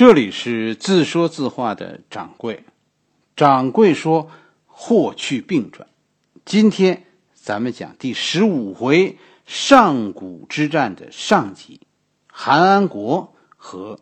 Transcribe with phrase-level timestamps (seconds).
[0.00, 2.64] 这里是自说自话的掌柜，
[3.36, 4.30] 掌柜说
[4.64, 5.86] 霍去病传。
[6.46, 11.82] 今天咱们讲第十五回上古之战的上集，
[12.26, 14.00] 韩安国和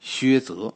[0.00, 0.72] 薛泽。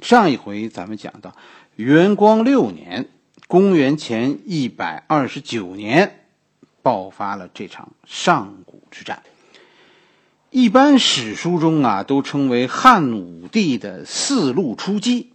[0.00, 1.34] 上一回咱们讲到
[1.76, 3.08] 元光六年，
[3.46, 6.26] 公元前一百二十九年，
[6.82, 9.22] 爆发了这场上古之战。
[10.58, 15.34] 一般史书中啊，都称为汉武帝的四路出击。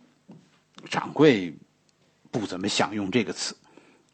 [0.89, 1.53] 掌柜
[2.31, 3.55] 不怎么想用这个词，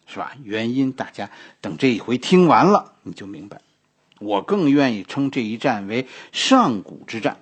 [0.05, 0.35] 是吧？
[0.43, 3.61] 原因大家等这一回听完了你就明白。
[4.20, 7.39] 我更愿意称这一战为上古之战，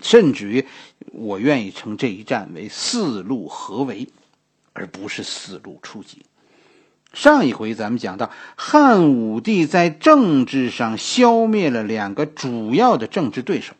[0.00, 0.66] 甚至于
[1.12, 4.08] 我愿意称这一战为四路合围，
[4.72, 6.22] 而不是四路出击。
[7.16, 13.72] 上一回咱们讲到，汉武帝在政治上消灭了两个主要的政治对手，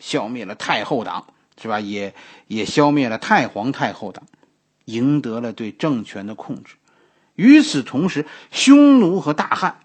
[0.00, 1.28] 消灭了太后党，
[1.62, 1.78] 是吧？
[1.78, 2.12] 也
[2.48, 4.24] 也消灭了太皇太后党，
[4.86, 6.74] 赢得了对政权的控制。
[7.36, 9.76] 与此同时，匈奴和大汉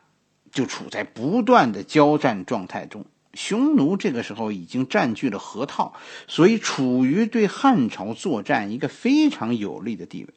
[0.52, 3.06] 就处在不断的交战状态中。
[3.36, 5.94] 匈奴这个时候已经占据了河套，
[6.28, 10.34] 所以处于对汉朝作战一个非常有利的地位。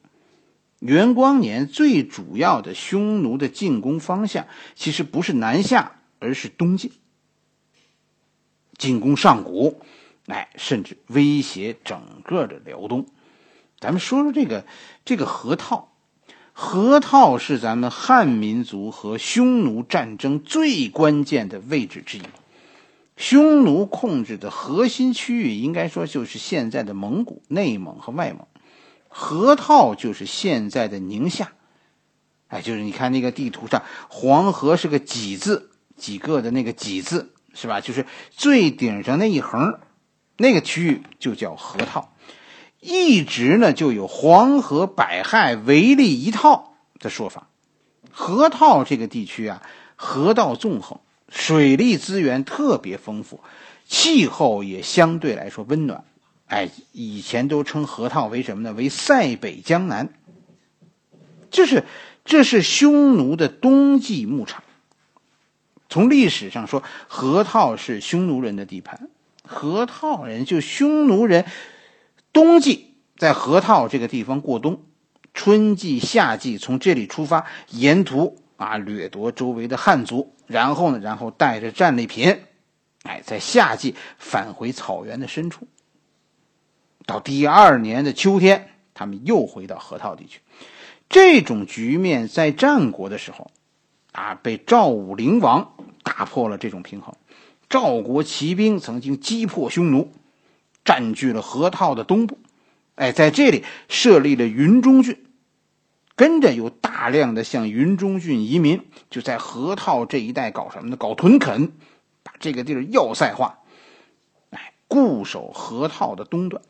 [0.81, 6.93] 元光年最主要的匈奴的进攻方向，其实不是南下，而是东进，
[8.77, 9.81] 进攻上古，
[10.27, 13.07] 哎，甚至威胁整个的辽东。
[13.81, 14.65] 咱们说说这个
[15.05, 15.93] 这个河套，
[16.53, 22.23] 河套是咱们汉民族和匈奴战争最关键的位置之一。
[23.17, 28.47] 匈奴控制的核心区域，应该说就是现在的蒙古、内蒙和外蒙。
[29.09, 31.53] 河套就是现在的宁夏，
[32.47, 37.81] 哎，就是你看那个地图上，黄河是个几字，几个的那个几字，是吧？
[37.81, 39.81] 就是最顶上那一横，
[40.37, 42.13] 那个区域就叫河套。
[42.81, 47.49] 一直呢就有黄河百害为利一套的说法。
[48.13, 49.63] 河套这个地区啊，
[49.97, 53.41] 河道纵横，水利资源特别丰富，
[53.87, 56.05] 气候也相对来说温暖。
[56.49, 58.73] 哎，以前都称河套为什么呢？
[58.73, 60.09] 为塞北江南。
[61.51, 61.85] 这是
[62.25, 64.63] 这是匈奴的冬季牧场。
[65.89, 69.09] 从历史上说，河套是匈奴人的地盘。
[69.43, 71.47] 河套人就匈奴人，
[72.33, 74.83] 冬季在河套这个地方过冬，
[75.33, 82.43] 春季、夏季从这里出发，沿途啊掠夺周围的汉族，然后呢，然后带着战利品，
[83.05, 85.67] 哎，在夏季返回草原的深处。
[87.09, 90.41] 到第二年的秋天，他们又回到河套地区。
[91.09, 93.51] 这种局面在战国的时候，
[94.13, 97.15] 啊，被赵武灵王打破了这种平衡。
[97.71, 100.13] 赵国骑兵曾经击破匈奴，
[100.85, 102.37] 占据了河套的东部，
[102.97, 105.25] 哎，在这里设立了云中郡，
[106.15, 110.97] 跟着有大量的向云中郡移民，就在河套这一带搞什么呢？
[110.99, 111.73] 搞屯垦，
[112.23, 113.61] 把这个地儿要塞化，
[114.51, 116.61] 哎，固守河套的东段。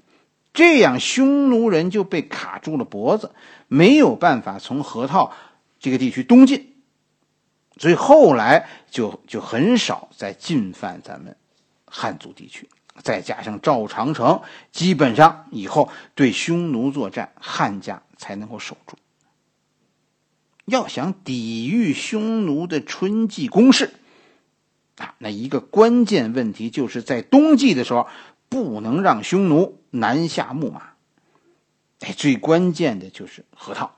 [0.59, 3.31] 这样，匈奴人就被卡住了脖子，
[3.69, 5.33] 没有办法从河套
[5.79, 6.75] 这个地区东进，
[7.77, 11.37] 所以后来就就很少再进犯咱们
[11.87, 12.69] 汉族地区。
[13.05, 14.43] 再加上赵长城，
[14.73, 18.97] 基本上以后对匈奴作战，汉家才能够守住。
[20.65, 23.93] 要想抵御匈奴的春季攻势，
[24.97, 28.09] 啊，那一个关键问题就是在冬季的时候。
[28.51, 30.91] 不能让匈奴南下牧马，
[32.01, 33.97] 哎，最关键的就是河套。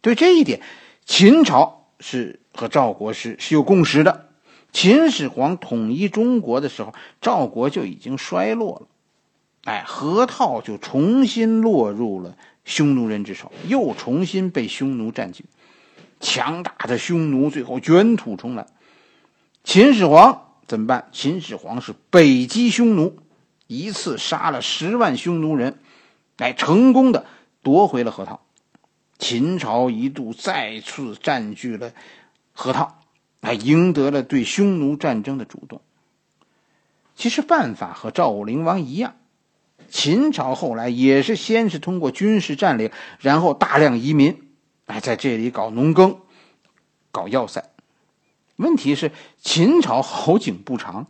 [0.00, 0.60] 对这一点，
[1.04, 4.28] 秦朝是和赵国是是有共识的。
[4.72, 8.86] 秦始皇统一中国的时候，赵国就已经衰落了，
[9.64, 15.46] 哎，河套就重新落入了匈奴人之手，又重新被匈奴占据。
[16.20, 18.66] 强大的匈奴最后卷土重来，
[19.64, 21.08] 秦始皇怎么办？
[21.12, 23.16] 秦始皇是北击匈奴。
[23.68, 25.78] 一次杀了十万匈奴人，
[26.38, 27.26] 来成功的
[27.62, 28.40] 夺回了河套。
[29.18, 31.92] 秦朝一度再次占据了
[32.52, 33.02] 河套，
[33.40, 35.82] 来赢得了对匈奴战争的主动。
[37.14, 39.16] 其实办法和赵武灵王一样，
[39.90, 42.90] 秦朝后来也是先是通过军事占领，
[43.20, 44.48] 然后大量移民，
[44.86, 46.20] 哎，在这里搞农耕，
[47.10, 47.68] 搞要塞。
[48.56, 49.12] 问题是
[49.42, 51.06] 秦朝好景不长。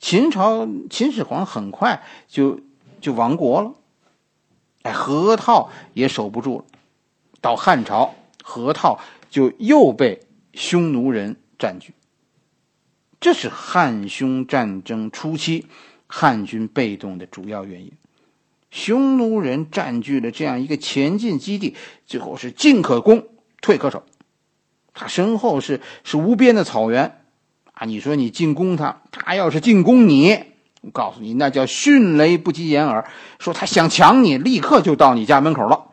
[0.00, 2.60] 秦朝秦始皇很快就
[3.00, 3.74] 就亡国了，
[4.82, 6.64] 哎，河套也守不住了。
[7.40, 9.00] 到汉朝，河套
[9.30, 10.20] 就又被
[10.54, 11.94] 匈奴人占据。
[13.20, 15.66] 这是汉匈战争初期
[16.06, 17.92] 汉军被动的主要原因。
[18.70, 21.74] 匈奴人占据了这样一个前进基地，
[22.06, 23.26] 最后是进可攻，
[23.60, 24.04] 退可守。
[24.94, 27.17] 他身后是是无边的草原，
[27.78, 30.36] 啊，你说你进攻他，他要是进攻你，
[30.80, 33.08] 我告诉你，那叫迅雷不及掩耳。
[33.38, 35.84] 说他想抢你，立刻就到你家门口了。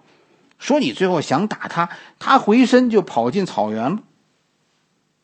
[0.58, 4.00] 说你最后想打他，他回身就跑进草原了，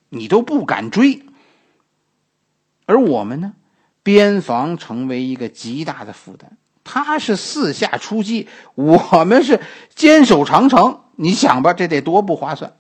[0.10, 1.24] 你都不敢追。
[2.86, 3.54] 而我们呢，
[4.04, 6.58] 边防成为一个极大的负担。
[6.84, 9.62] 他是四下出击，我们是
[9.96, 11.00] 坚守长城。
[11.16, 12.74] 你想吧，这得多不划算！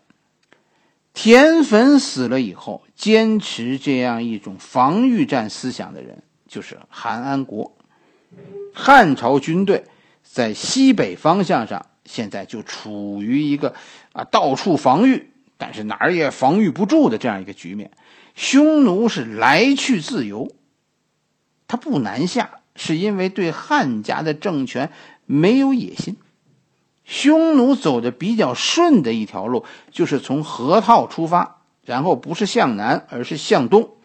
[1.13, 7.75] 田汾死了以后，坚持这样一种防御战思想的人就是韩安国。
[8.73, 9.83] 汉朝军队
[10.23, 13.75] 在西北方向上，现在就处于一个
[14.13, 17.91] 啊到处防御，但是哪儿也防御不住的这样一个局面。
[18.35, 20.51] 匈奴是来去自由，
[21.67, 22.51] 他不南下。
[22.73, 24.91] 是因为对汉家的政权
[25.25, 26.15] 没有野心，
[27.11, 33.97] 匈奴走的比较顺的一条路，就是从河套出发，然后不是向南，而是向东，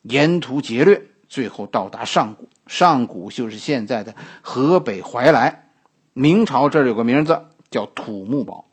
[0.00, 2.48] 沿途劫掠，最后到达上古。
[2.66, 5.68] 上古就是现在的河北怀来，
[6.14, 7.38] 明朝这儿有个名字
[7.70, 8.64] 叫土木堡，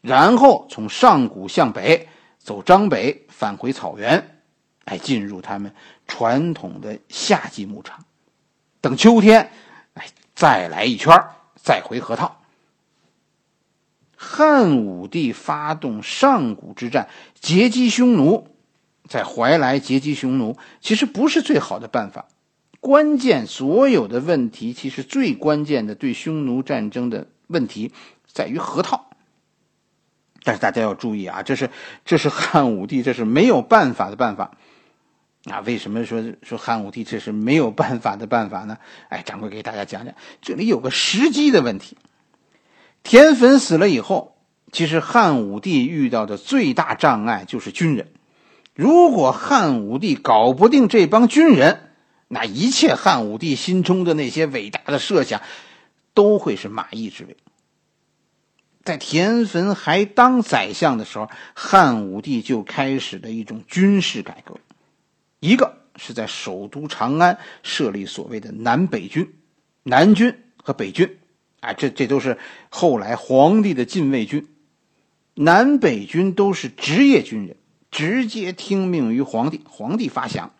[0.00, 2.08] 然后从上古向北
[2.38, 4.40] 走张北，返回草原，
[4.86, 5.72] 哎进入他们
[6.08, 8.04] 传统的夏季牧场。
[8.80, 9.52] 等秋天，
[9.94, 10.04] 哎，
[10.34, 11.14] 再来一圈
[11.54, 12.37] 再回河套。
[14.20, 18.48] 汉武帝发动上古之战，截击匈奴，
[19.08, 22.26] 在怀来截击匈奴，其实不是最好的办法。
[22.80, 27.92] 关键，所有的问题，其实最关键的对匈奴战争的问题，
[28.26, 29.08] 在于河套。
[30.42, 31.70] 但是大家要注意啊，这是
[32.04, 34.50] 这是汉武帝，这是没有办法的办法。
[35.44, 38.78] 啊，为什么说说汉武帝这是没有办法的办法呢？
[39.10, 40.12] 哎，掌柜给大家讲讲，
[40.42, 41.96] 这里有个时机的问题。
[43.08, 44.36] 田汾死了以后，
[44.70, 48.12] 其实汉武帝遇到的最大障碍就是军人。
[48.74, 51.88] 如果汉武帝搞不定这帮军人，
[52.28, 55.40] 那一切汉武帝心中的那些伟大的设想，
[56.12, 57.38] 都会是马邑之围。
[58.84, 64.58] 在田汾还当宰相的时候，汉武帝就开始了一种军事改革。
[65.40, 69.32] 一个是在首都长安设立所谓的南北军，
[69.82, 71.18] 南军和北军，
[71.60, 72.38] 啊，这这都是
[72.68, 74.46] 后来皇帝的禁卫军。
[75.34, 77.56] 南北军都是职业军人，
[77.90, 80.50] 直接听命于皇帝，皇帝发饷。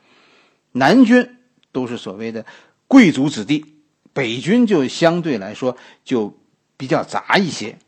[0.72, 1.36] 南军
[1.72, 2.46] 都是所谓的
[2.86, 3.64] 贵族子弟，
[4.12, 6.38] 北军就相对来说就
[6.76, 7.78] 比较杂一些。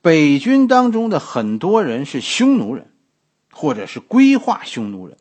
[0.00, 2.90] 北军当中的很多人是匈奴人，
[3.50, 5.18] 或者是归化匈奴人。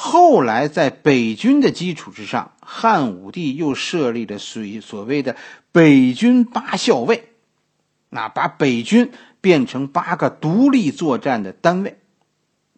[0.00, 5.34] 后来，在北军的基础之上，汉武帝又设立了属于所谓的
[5.72, 7.30] 北军八校尉，
[8.08, 9.10] 那把北军
[9.40, 11.98] 变成八个独立作战的单位。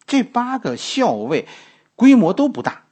[0.06, 1.46] 这八个校尉
[1.94, 2.84] 规模都不大，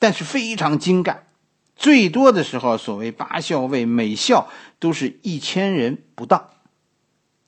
[0.00, 1.28] 但是非常精干。
[1.76, 4.48] 最多的时候，所谓八校尉每校
[4.80, 6.50] 都是一千人不到。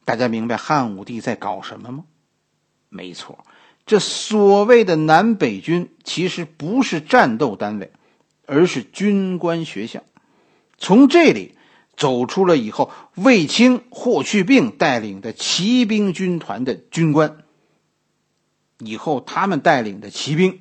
[0.04, 2.04] 大家明白汉武帝在搞什么吗？
[2.90, 3.44] 没错。
[3.86, 7.92] 这所谓的南北军其实不是战斗单位，
[8.44, 10.02] 而是军官学校。
[10.76, 11.54] 从这里
[11.96, 17.38] 走出了以后，卫青、霍去病带领的骑兵军团的军官。
[18.78, 20.60] 以后他们带领的骑兵，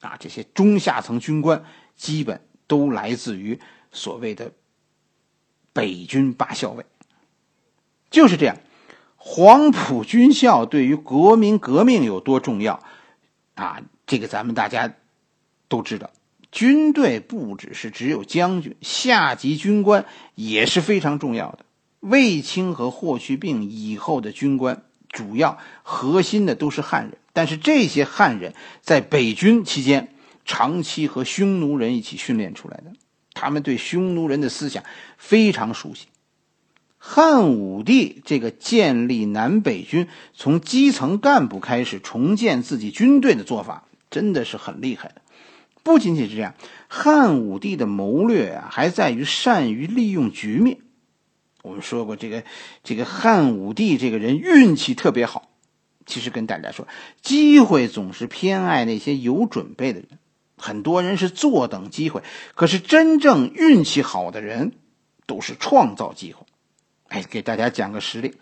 [0.00, 1.64] 啊，这些中下层军官
[1.96, 3.58] 基本都来自于
[3.90, 4.52] 所谓的
[5.72, 6.84] 北军八校尉。
[8.10, 8.58] 就是这样。
[9.30, 12.82] 黄埔军校对于国民革命有多重要
[13.56, 13.82] 啊？
[14.06, 14.94] 这个咱们大家
[15.68, 16.08] 都知道。
[16.50, 21.58] 军队不只是只有将军，下级军官也是非常重要的。
[22.00, 30.08] 卫青和霍去病以后的军官，主要核心的都是汉人，但是这些汉人在北军期间
[30.46, 32.92] 长期和匈奴人一起训练出来的，
[33.34, 34.82] 他们对匈奴人的思想
[35.18, 36.06] 非常熟悉。
[36.98, 45.22] 汉武帝这个建立南北军，从基层干部开始重建自己军队的做法，真的是很厉害的。
[45.84, 46.54] 不仅仅是这样，
[46.88, 50.78] 汉武帝的谋略啊，还在于善于利用局面。
[51.62, 52.44] 我们说过，这个
[52.84, 55.48] 这个汉武帝这个人运气特别好。
[56.04, 56.88] 其实跟大家说，
[57.22, 60.08] 机会总是偏爱那些有准备的人。
[60.56, 62.22] 很多人是坐等机会，
[62.54, 64.72] 可是真正运气好的人，
[65.26, 66.46] 都是创造机会。
[67.08, 68.34] 哎，给大家讲个实例。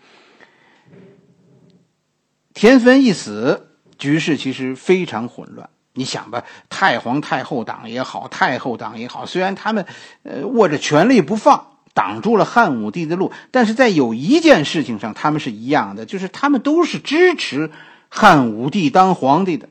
[2.53, 5.69] 田汾一死，局势其实非常混乱。
[5.93, 9.85] 你想吧，太皇太后党也好，太后党也好，虽然他们
[10.23, 17.71] 呃握着权力不放，挡住了汉武帝的路，但是在有一件事情上，他们是一样的，就是他们都是支持
[18.09, 19.69] 汉武帝当皇帝的。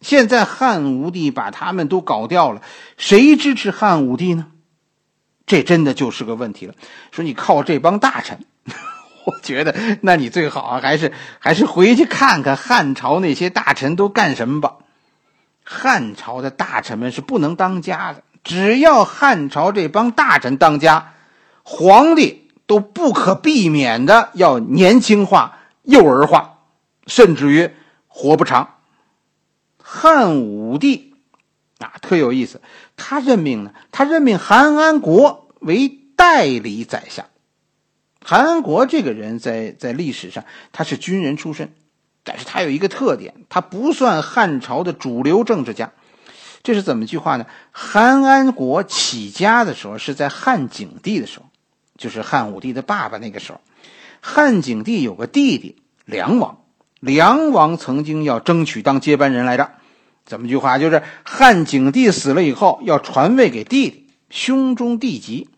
[0.00, 2.62] 现在汉武帝把他们都搞掉了，
[2.96, 4.48] 谁支持汉武帝呢？
[5.46, 6.74] 这真的就是个问题了。
[7.12, 8.44] 说你靠这帮大臣，
[9.24, 14.76] 我觉得那你最好啊，还是还是回去看看汉朝那些大臣都干什么吧。
[15.64, 21.14] 汉朝的大臣们是不能当家的，只要汉朝这帮大臣当家，
[21.64, 26.58] 皇帝都不可避免的要年轻化、幼儿化，
[27.08, 27.70] 甚至于
[28.06, 28.74] 活不长。
[29.82, 31.15] 汉武帝
[31.78, 32.60] 啊，特有意思。
[32.96, 37.26] 他任命呢，他任命韩安国为代理宰相。
[38.24, 41.74] 韩安国这个人，在在历史上他是军人出身，
[42.24, 45.92] 但是他有一个特点，他不算汉朝的主流政治家。
[46.62, 47.46] 这是怎么句话呢？
[47.70, 51.46] 韩安国起家的时候是在汉景帝的时候，
[51.96, 53.60] 就是汉武帝的爸爸那个时候。
[54.20, 56.64] 汉景帝有个弟弟梁王，
[56.98, 59.70] 梁王曾经要争取当接班人来着。
[60.26, 60.76] 怎么句话？
[60.76, 65.48] 就是汉景帝死了以后，要传位给弟弟，兄终弟及。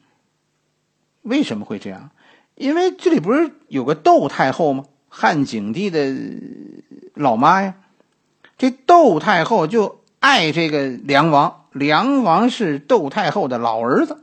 [1.23, 2.11] 为什么会这样？
[2.55, 4.85] 因为这里不是有个窦太后吗？
[5.09, 6.15] 汉景帝的
[7.15, 7.75] 老妈呀。
[8.59, 14.23] 这窦太后就爱这个梁王，梁王是窦太后的老儿子。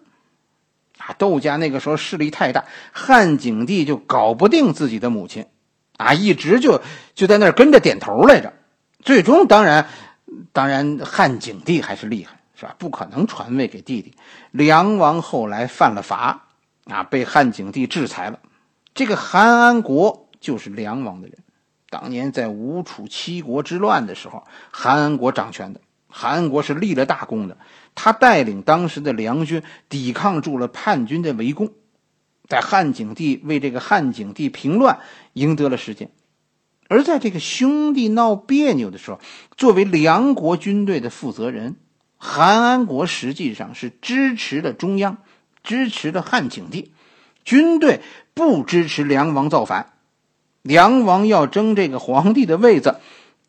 [0.98, 5.46] 啊，窦家那个时候势力太大，汉景帝就搞不定自己的母亲，
[5.98, 6.82] 啊，一直就
[7.16, 8.54] 就在那儿跟着点头来着。
[9.02, 9.88] 最终，当然。
[10.54, 12.76] 当然，汉景帝还是厉害，是吧？
[12.78, 14.14] 不可能传位给弟弟。
[14.52, 16.48] 梁王后来犯了法，
[16.86, 18.40] 啊，被汉景帝制裁了。
[18.94, 21.38] 这个韩安国就是梁王的人。
[21.90, 25.82] 当年在吴楚七国之乱的时候，韩安国掌权的。
[26.08, 27.58] 韩安国是立了大功的，
[27.94, 31.74] 他带领当时的梁军抵抗住了叛军的围攻，
[32.48, 35.00] 在汉景帝为这个汉景帝平乱
[35.34, 36.10] 赢得了时间。
[36.88, 39.20] 而在这个兄弟闹别扭的时候，
[39.58, 41.78] 作为梁国军队的负责人，
[42.18, 45.18] 韩安国实际上是支持了中央，
[45.64, 46.92] 支持了汉景帝。
[47.44, 48.02] 军队
[48.34, 49.94] 不支持梁王造反，
[50.62, 53.00] 梁王要争这个皇帝的位子，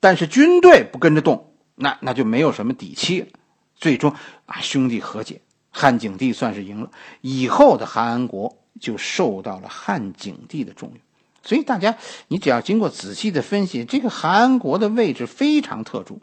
[0.00, 3.26] 但是军队不跟着动，那那就没有什么底气了。
[3.74, 4.14] 最终
[4.46, 5.40] 啊，兄弟和解，
[5.70, 6.90] 汉景帝算是赢了。
[7.20, 10.98] 以后的韩安国就受到了汉景帝的重用。
[11.46, 11.96] 所以大家，
[12.28, 16.20] 你只要经过仔细的分析，这个韩国的位置非常特殊，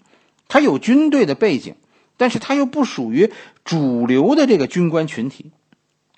[0.50, 1.75] 他有军队的背景，
[2.18, 3.32] 但是他又不属于
[3.63, 5.51] 主流的这个军官群体。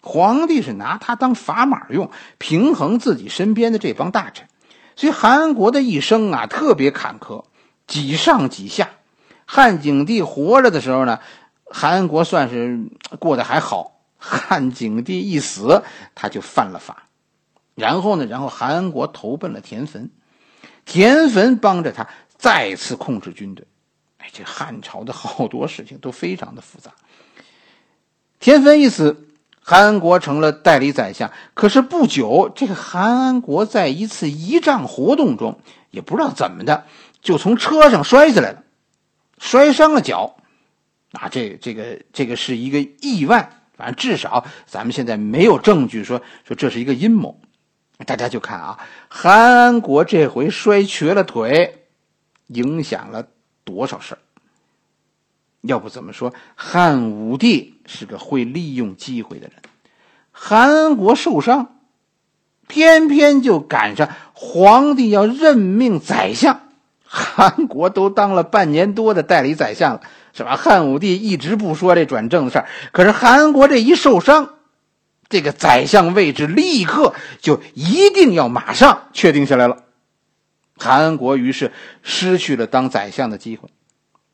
[0.02, 2.10] 皇帝是拿他当砝码用，
[2.40, 4.48] 平衡自己身边的这帮大臣。
[4.96, 7.44] 所以韩国的一生啊，特别坎坷，
[7.86, 8.90] 几上几下。
[9.46, 11.20] 汉景帝活着的时候呢，
[11.66, 12.88] 韩国算是
[13.20, 15.84] 过得还好；汉景帝一死，
[16.16, 17.05] 他就犯了法。
[17.76, 18.26] 然后呢？
[18.26, 20.10] 然后韩安国投奔了田汾，
[20.86, 23.68] 田汾帮着他再次控制军队。
[24.18, 26.92] 哎，这汉朝的好多事情都非常的复杂。
[28.40, 29.28] 田汾一死，
[29.62, 31.30] 韩安国成了代理宰相。
[31.54, 35.60] 可是不久，这个韩安国在一次仪仗活动中，
[35.92, 36.86] 也不知道怎么的，
[37.22, 38.64] 就从车上摔下来了，
[39.38, 40.38] 摔伤了脚。
[41.12, 47.40] 啊，这这个这个是一个意外，反正至少咱们现在没有证据说说这是一个阴谋。
[48.06, 51.86] 大家就看啊，韩安国这回摔瘸了腿，
[52.48, 53.28] 影响了
[53.64, 54.20] 多少事儿？
[55.62, 59.56] 要不怎么说汉武帝是个会利用机会的人？
[60.32, 61.80] 韩国受伤，
[62.68, 66.60] 偏偏就赶上皇帝要任命宰相，
[67.06, 70.02] 韩国都当了半年多的代理宰相了，
[70.34, 70.58] 是吧？
[70.58, 74.55] 汉武帝一直不说这转正的事儿，可是韩国这一受伤。
[75.30, 79.84] 这个宰相位置立刻就一定要马上确定下来了，
[80.78, 81.72] 韩安国于是
[82.04, 83.70] 失去了当宰相的机会。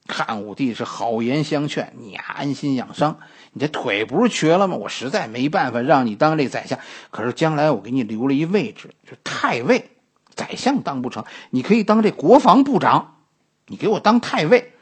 [0.07, 3.19] 汉武帝是好言相劝：“你呀，安心养伤，
[3.53, 4.75] 你这腿不是瘸了吗？
[4.75, 6.77] 我实在没办法让你当这宰相。
[7.11, 9.91] 可是将来我给你留了一位置，就太尉。
[10.35, 13.19] 宰相当不成，你可以当这国防部长，
[13.67, 14.73] 你给我当太尉。”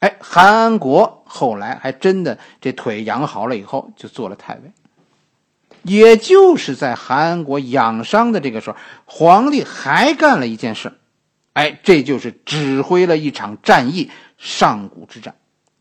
[0.00, 4.72] 哎，韩安国后来还真的这腿养好了以后，就做了太尉。
[5.82, 10.92] 也就是在韩国养伤的这个时候，皇帝还干了一件事，
[11.52, 15.34] 哎，这就是指挥了一场战役——上古之战。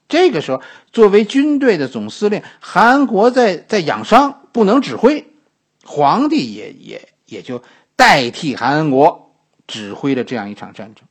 [0.09, 5.27] 这个时候，作为军队的总司令，韩国在在养伤，不能指挥，
[5.85, 7.63] 皇帝也也也就
[7.95, 9.35] 代替韩国
[9.67, 11.05] 指挥了这样一场战争。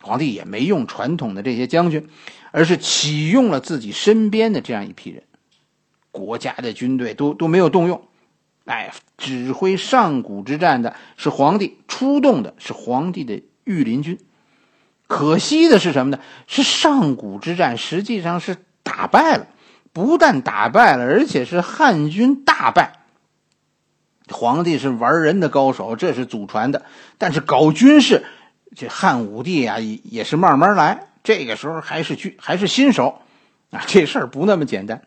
[0.00, 2.08] 皇帝也没用传统的这些将军，
[2.50, 5.22] 而是启用了自己身边的这样一批人，
[6.12, 8.06] 国家的军队都都没有动用，
[8.66, 14.20] 哎，指挥上古之战的是皇帝，出动的是皇帝的御林军。
[15.08, 16.22] 可惜的是什么呢？
[16.46, 19.46] 是上古之战实际上是打败了，
[19.92, 23.00] 不但打败了，而且是汉军大败。
[24.28, 26.86] 皇帝是玩人的高手，这是祖传的，
[27.18, 28.24] 但是搞军事。
[28.74, 31.08] 这汉武帝啊，也也是慢慢来。
[31.22, 33.20] 这个时候还是去还是新手
[33.70, 35.02] 啊，这事儿不那么简单。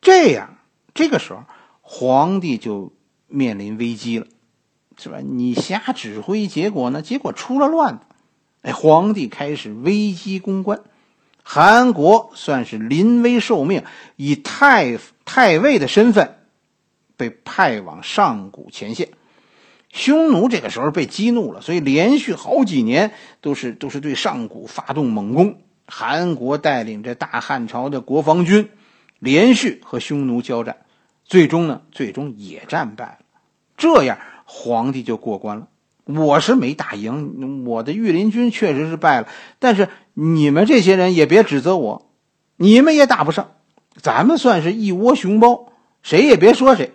[0.00, 0.56] 这样，
[0.94, 1.44] 这个时候
[1.80, 2.92] 皇帝就
[3.26, 4.26] 面临危机了，
[4.96, 5.18] 是吧？
[5.22, 7.02] 你瞎指挥，结果呢？
[7.02, 8.04] 结果出了乱子。
[8.62, 10.80] 哎，皇帝开始危机公关，
[11.42, 13.84] 韩国算是临危受命，
[14.16, 16.36] 以太太尉的身份
[17.16, 19.08] 被派往上古前线。
[19.90, 25.60] 匈奴这个时候被激怒了，所以连续好几年都是都是对上古发动猛攻。
[25.86, 28.68] 韩国带领着大汉朝的国防军，
[29.20, 30.78] 连续和匈奴交战，
[31.24, 33.18] 最终呢，最终也战败了。
[33.76, 35.68] 这样皇帝就过关了。
[36.06, 39.28] 我是没打赢，我的御林军确实是败了，
[39.60, 42.10] 但是你们这些人也别指责我，
[42.56, 43.52] 你们也打不上，
[43.94, 45.72] 咱们算是一窝熊猫，
[46.02, 46.92] 谁也别说谁。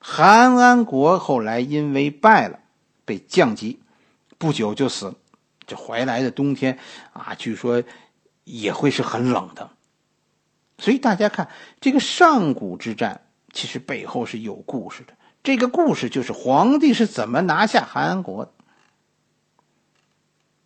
[0.00, 2.58] 韩安国后来因为败了，
[3.04, 3.78] 被降级，
[4.36, 5.14] 不久就死了。
[5.66, 6.78] 这怀来的冬天
[7.12, 7.82] 啊，据说
[8.44, 9.70] 也会是很冷的。
[10.78, 11.48] 所以大家看，
[11.80, 13.20] 这个上古之战
[13.52, 15.12] 其实背后是有故事的。
[15.42, 18.52] 这个故事就是皇帝是怎么拿下韩安国的。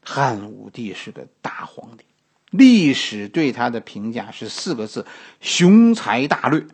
[0.03, 2.05] 汉武帝是个大皇帝，
[2.51, 5.07] 历史对他的评价是四个字：
[5.41, 6.65] 雄才大略。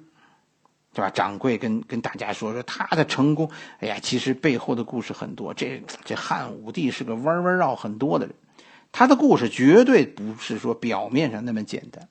[0.94, 1.10] 对吧？
[1.10, 3.48] 掌柜跟跟大家说说他的成功。
[3.78, 5.54] 哎呀，其实背后的故事很多。
[5.54, 8.34] 这这汉武帝是个弯弯绕很多的人，
[8.90, 12.08] 他的故事绝对不是说表面上那么简单，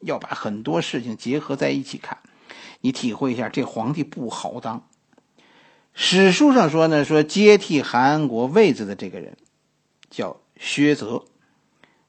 [0.00, 2.18] 要把很多事情结合在一起看，
[2.80, 4.86] 你体会一下这皇帝不好当。
[5.92, 9.36] 史书上说呢，说接替韩国位子的这个人
[10.08, 11.24] 叫薛泽，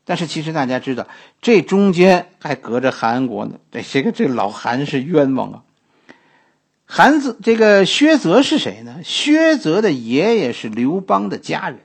[0.06, 1.08] 但是其实大家知道，
[1.42, 3.60] 这中间还隔着韩国呢。
[3.72, 5.64] 这这个这老韩是冤枉啊。
[6.86, 9.00] 韩子这个薛泽是谁呢？
[9.04, 11.80] 薛泽的爷爷是刘邦的家人，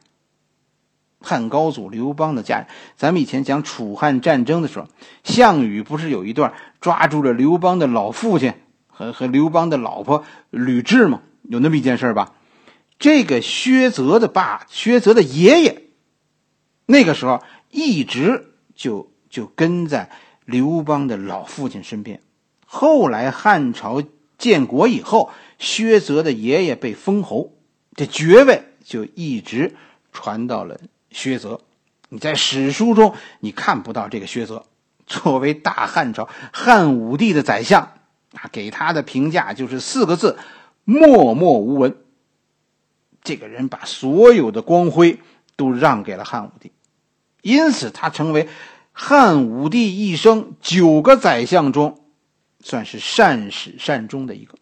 [1.21, 2.67] 汉高祖刘邦的家人。
[2.97, 4.87] 咱们以前讲楚汉战争的时候，
[5.25, 8.55] 项羽不是有一段抓住了刘邦的老父亲
[8.87, 11.23] 和和刘邦的老婆吕雉吗？
[11.43, 12.35] 有那么一件事吧？
[12.99, 15.83] 这个薛泽的爸，薛泽的爷爷，
[16.87, 20.11] 那个时候一直就就跟在
[20.45, 22.21] 刘邦的老父亲身边。
[22.65, 24.03] 后来汉朝。
[24.39, 27.55] 建国以后，薛泽的爷爷被封侯，
[27.95, 29.75] 这爵位就一直
[30.13, 30.79] 传到了
[31.17, 31.61] 薛泽。
[32.11, 34.67] 你在史书中你看不到这个薛泽。
[35.07, 37.83] 作为大汉朝汉武帝的宰相
[38.35, 40.39] 啊，给他的评价就是四个字：
[40.85, 41.97] 默默无闻。
[43.23, 45.21] 这个人把所有的光辉
[45.57, 46.73] 都让给了汉武帝，
[47.41, 48.49] 因此他成为
[48.93, 52.01] 汉武帝一生九个宰相中。
[52.61, 54.59] 算是善始善终的一个，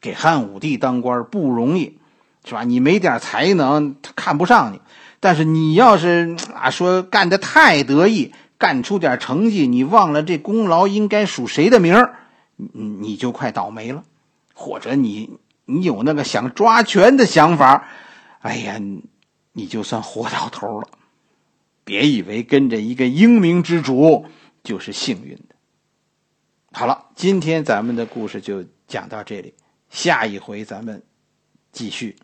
[0.00, 1.98] 给汉武帝当官不容易，
[2.44, 2.62] 是吧？
[2.64, 4.78] 你没点才能，他看不上你；
[5.18, 12.18] 但是你要是啊说干的太得意，干出点成绩，你忘了这功劳应该属谁的名儿，
[12.56, 14.04] 你你就快倒霉了。
[14.52, 17.88] 或者你你有那个想抓权的想法，
[18.40, 18.78] 哎呀，
[19.52, 20.88] 你就算活到头了。
[21.82, 24.26] 别以为跟着一个英明之主
[24.62, 25.54] 就是幸运的。
[26.72, 29.54] 好了，今天咱们的故事就讲到这里，
[29.90, 31.02] 下一回咱们
[31.72, 32.16] 继续。